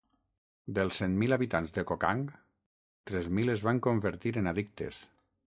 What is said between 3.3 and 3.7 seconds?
mil es